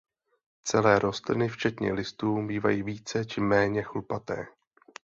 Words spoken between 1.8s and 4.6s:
listů bývají více či méně chlupaté.